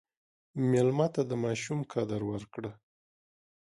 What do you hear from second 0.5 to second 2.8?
مېلمه ته د ماشوم قدر ورکړه.